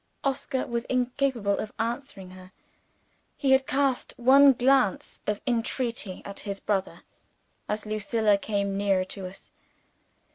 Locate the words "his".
6.39-6.59